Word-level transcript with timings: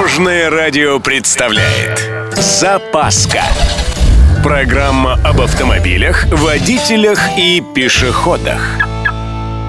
Дорожное 0.00 0.48
радио 0.48 0.98
представляет 0.98 2.10
Запаска 2.34 3.42
Программа 4.42 5.20
об 5.22 5.42
автомобилях, 5.42 6.24
водителях 6.32 7.20
и 7.36 7.62
пешеходах 7.74 8.62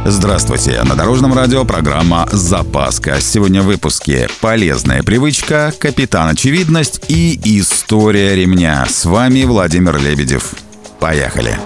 Здравствуйте! 0.05 0.81
На 0.83 0.95
Дорожном 0.95 1.33
радио 1.33 1.65
программа 1.65 2.29
«Запаска». 2.31 3.19
Сегодня 3.19 3.61
в 3.61 3.65
выпуске 3.65 4.29
«Полезная 4.39 5.03
привычка», 5.03 5.73
«Капитан 5.77 6.29
Очевидность» 6.29 7.01
и 7.09 7.37
«История 7.59 8.33
ремня». 8.33 8.85
С 8.87 9.03
вами 9.03 9.43
Владимир 9.43 9.97
Лебедев. 9.97 10.53
Поехали! 11.01 11.59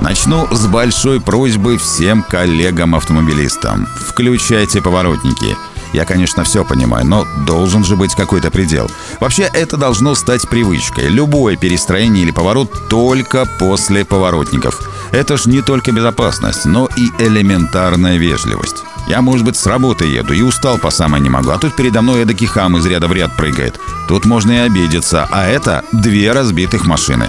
Начну 0.00 0.48
с 0.50 0.66
большой 0.66 1.20
просьбы 1.20 1.78
всем 1.78 2.24
коллегам-автомобилистам. 2.24 3.86
Включайте 4.08 4.82
поворотники– 4.82 5.56
я, 5.92 6.04
конечно, 6.04 6.44
все 6.44 6.64
понимаю, 6.64 7.06
но 7.06 7.26
должен 7.46 7.84
же 7.84 7.96
быть 7.96 8.14
какой-то 8.14 8.50
предел. 8.50 8.90
Вообще, 9.20 9.50
это 9.52 9.76
должно 9.76 10.14
стать 10.14 10.48
привычкой. 10.48 11.08
Любое 11.08 11.56
перестроение 11.56 12.22
или 12.22 12.30
поворот 12.30 12.88
только 12.88 13.46
после 13.58 14.04
поворотников. 14.04 14.80
Это 15.12 15.36
ж 15.36 15.46
не 15.46 15.62
только 15.62 15.92
безопасность, 15.92 16.64
но 16.64 16.88
и 16.96 17.10
элементарная 17.18 18.16
вежливость. 18.16 18.76
Я, 19.08 19.22
может 19.22 19.44
быть, 19.44 19.56
с 19.56 19.66
работы 19.66 20.04
еду 20.04 20.32
и 20.32 20.42
устал 20.42 20.78
по 20.78 20.90
самой 20.90 21.20
не 21.20 21.30
могу, 21.30 21.50
а 21.50 21.58
тут 21.58 21.74
передо 21.74 22.02
мной 22.02 22.22
эдакий 22.22 22.46
хам 22.46 22.76
из 22.76 22.86
ряда 22.86 23.08
в 23.08 23.12
ряд 23.12 23.36
прыгает. 23.36 23.80
Тут 24.06 24.24
можно 24.24 24.52
и 24.52 24.56
обидеться, 24.58 25.26
а 25.30 25.46
это 25.46 25.84
две 25.90 26.30
разбитых 26.32 26.86
машины. 26.86 27.28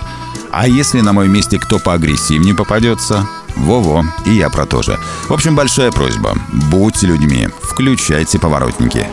А 0.52 0.68
если 0.68 1.00
на 1.00 1.14
моем 1.14 1.32
месте 1.32 1.58
кто 1.58 1.80
поагрессивнее 1.80 2.54
попадется? 2.54 3.28
Во-во, 3.56 4.04
и 4.26 4.32
я 4.34 4.50
про 4.50 4.66
то 4.66 4.82
же. 4.82 4.98
В 5.28 5.34
общем, 5.34 5.56
большая 5.56 5.92
просьба. 5.92 6.36
Будьте 6.70 7.08
людьми, 7.08 7.48
включайте 7.62 8.40
поворотники. 8.40 9.08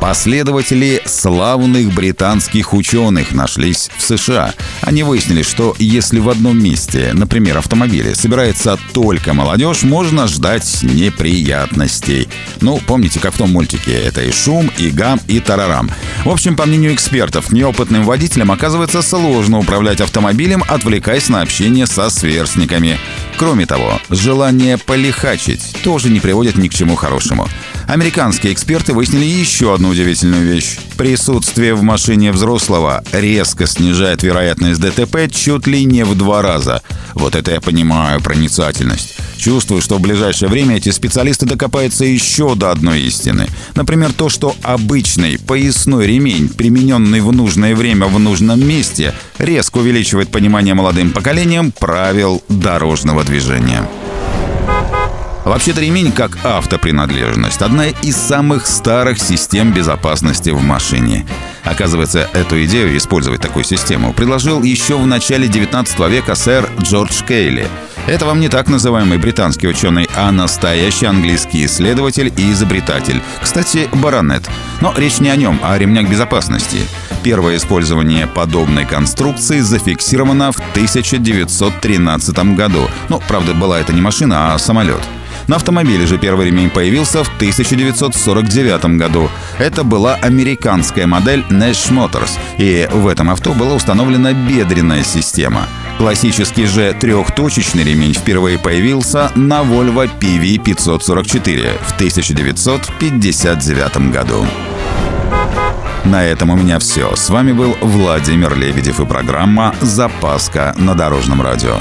Последователи 0.00 1.02
славных 1.04 1.92
британских 1.92 2.72
ученых 2.72 3.32
нашлись 3.32 3.90
в 3.98 4.02
США. 4.02 4.54
Они 4.80 5.02
выяснили, 5.02 5.42
что 5.42 5.76
если 5.78 6.20
в 6.20 6.30
одном 6.30 6.58
месте, 6.58 7.10
например, 7.12 7.58
автомобиле, 7.58 8.14
собирается 8.14 8.78
только 8.94 9.34
молодежь, 9.34 9.82
можно 9.82 10.26
ждать 10.26 10.82
неприятностей. 10.82 12.28
Ну, 12.62 12.80
помните, 12.86 13.20
как 13.20 13.34
в 13.34 13.38
том 13.38 13.52
мультике, 13.52 13.92
это 13.92 14.22
и 14.22 14.32
шум, 14.32 14.70
и 14.78 14.88
гам, 14.90 15.20
и 15.26 15.38
тарарам. 15.38 15.90
В 16.24 16.30
общем, 16.30 16.56
по 16.56 16.64
мнению 16.64 16.94
экспертов, 16.94 17.52
неопытным 17.52 18.04
водителям 18.04 18.50
оказывается 18.50 19.02
сложно 19.02 19.58
управлять 19.58 20.00
автомобилем, 20.00 20.64
отвлекаясь 20.66 21.28
на 21.28 21.42
общение 21.42 21.86
со 21.86 22.08
сверстниками. 22.08 22.98
Кроме 23.36 23.66
того, 23.66 24.00
желание 24.08 24.78
полихачить 24.78 25.76
тоже 25.84 26.08
не 26.08 26.20
приводит 26.20 26.56
ни 26.56 26.68
к 26.68 26.74
чему 26.74 26.96
хорошему. 26.96 27.48
Американские 27.90 28.52
эксперты 28.52 28.92
выяснили 28.92 29.24
еще 29.24 29.74
одну 29.74 29.88
удивительную 29.88 30.46
вещь. 30.46 30.78
Присутствие 30.96 31.74
в 31.74 31.82
машине 31.82 32.30
взрослого 32.30 33.02
резко 33.10 33.66
снижает 33.66 34.22
вероятность 34.22 34.80
ДТП 34.80 35.28
чуть 35.28 35.66
ли 35.66 35.84
не 35.84 36.04
в 36.04 36.16
два 36.16 36.40
раза. 36.40 36.82
Вот 37.14 37.34
это 37.34 37.50
я 37.50 37.60
понимаю 37.60 38.20
проницательность. 38.20 39.16
Чувствую, 39.36 39.82
что 39.82 39.96
в 39.96 40.00
ближайшее 40.00 40.48
время 40.48 40.76
эти 40.76 40.90
специалисты 40.90 41.46
докопаются 41.46 42.04
еще 42.04 42.54
до 42.54 42.70
одной 42.70 43.00
истины. 43.00 43.48
Например, 43.74 44.12
то, 44.12 44.28
что 44.28 44.54
обычный 44.62 45.36
поясной 45.40 46.06
ремень, 46.06 46.48
примененный 46.48 47.20
в 47.20 47.32
нужное 47.32 47.74
время 47.74 48.06
в 48.06 48.20
нужном 48.20 48.64
месте, 48.64 49.14
резко 49.38 49.78
увеличивает 49.78 50.30
понимание 50.30 50.74
молодым 50.74 51.10
поколением 51.10 51.72
правил 51.72 52.40
дорожного 52.48 53.24
движения. 53.24 53.82
Вообще-то 55.44 55.80
ремень 55.80 56.12
как 56.12 56.36
автопринадлежность– 56.44 57.62
одна 57.62 57.86
из 57.86 58.16
самых 58.16 58.66
старых 58.66 59.18
систем 59.18 59.72
безопасности 59.72 60.50
в 60.50 60.60
машине. 60.62 61.26
Оказывается, 61.64 62.28
эту 62.34 62.62
идею 62.64 62.96
использовать 62.96 63.40
такую 63.40 63.64
систему 63.64 64.12
предложил 64.12 64.62
еще 64.62 64.98
в 64.98 65.06
начале 65.06 65.48
19 65.48 65.98
века 66.10 66.34
сэр 66.34 66.68
Джордж 66.80 67.22
Кейли. 67.26 67.66
Это 68.06 68.26
вам 68.26 68.40
не 68.40 68.48
так 68.48 68.68
называемый 68.68 69.18
британский 69.18 69.68
ученый, 69.68 70.08
а 70.16 70.30
настоящий 70.30 71.06
английский 71.06 71.64
исследователь 71.66 72.32
и 72.36 72.52
изобретатель. 72.52 73.22
Кстати, 73.42 73.88
баронет. 73.94 74.48
Но 74.80 74.92
речь 74.96 75.20
не 75.20 75.30
о 75.30 75.36
нем, 75.36 75.58
а 75.62 75.74
о 75.74 75.78
ремнях 75.78 76.08
безопасности. 76.08 76.78
Первое 77.22 77.56
использование 77.56 78.26
подобной 78.26 78.86
конструкции 78.86 79.60
зафиксировано 79.60 80.52
в 80.52 80.58
1913 80.72 82.56
году. 82.56 82.88
Ну, 83.08 83.22
правда, 83.28 83.54
была 83.54 83.78
это 83.78 83.92
не 83.92 84.00
машина, 84.00 84.54
а 84.54 84.58
самолет. 84.58 85.00
На 85.46 85.56
автомобиле 85.56 86.06
же 86.06 86.16
первый 86.18 86.46
ремень 86.46 86.70
появился 86.70 87.22
в 87.24 87.28
1949 87.36 88.96
году. 88.96 89.28
Это 89.58 89.84
была 89.84 90.14
американская 90.14 91.06
модель 91.06 91.44
Nash 91.50 91.90
Motors, 91.90 92.38
и 92.58 92.88
в 92.92 93.06
этом 93.08 93.28
авто 93.30 93.52
была 93.52 93.74
установлена 93.74 94.32
бедренная 94.32 95.02
система. 95.02 95.66
Классический 95.98 96.66
же 96.66 96.94
трехточечный 96.98 97.84
ремень 97.84 98.14
впервые 98.14 98.58
появился 98.58 99.30
на 99.34 99.62
Volvo 99.62 100.08
PV544 100.18 101.78
в 101.82 101.92
1959 101.92 104.10
году. 104.10 104.46
На 106.04 106.24
этом 106.24 106.50
у 106.50 106.56
меня 106.56 106.78
все. 106.78 107.14
С 107.14 107.28
вами 107.28 107.52
был 107.52 107.76
Владимир 107.82 108.56
Лебедев 108.56 109.00
и 109.00 109.04
программа 109.04 109.74
«Запаска 109.80 110.74
на 110.78 110.94
дорожном 110.94 111.42
радио». 111.42 111.76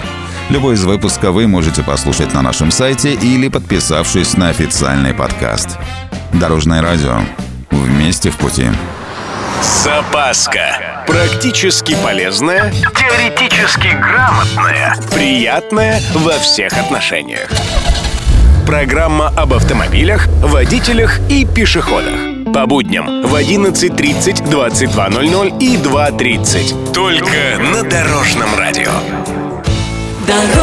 Любой 0.49 0.73
из 0.73 0.83
выпуска 0.83 1.31
вы 1.31 1.47
можете 1.47 1.83
послушать 1.83 2.33
на 2.33 2.41
нашем 2.41 2.71
сайте 2.71 3.13
или 3.13 3.49
подписавшись 3.49 4.35
на 4.35 4.49
официальный 4.49 5.13
подкаст. 5.13 5.77
Дорожное 6.33 6.81
радио. 6.81 7.19
Вместе 7.69 8.31
в 8.31 8.37
пути. 8.37 8.65
Запаска. 9.61 11.03
Практически 11.05 11.95
полезная, 12.03 12.71
теоретически 12.71 13.89
грамотная, 13.89 14.95
приятная 15.11 16.01
во 16.15 16.39
всех 16.39 16.73
отношениях. 16.73 17.49
Программа 18.65 19.27
об 19.27 19.53
автомобилях, 19.53 20.27
водителях 20.41 21.19
и 21.29 21.45
пешеходах. 21.45 22.15
По 22.53 22.65
будням 22.65 23.23
в 23.23 23.35
11.30, 23.35 24.49
22.00 24.49 25.59
и 25.59 25.77
2.30. 25.77 26.93
Только 26.93 27.59
на 27.73 27.83
Дорожном 27.83 28.49
радио. 28.57 28.91
Дорожное 30.29 30.47
радио 30.47 30.58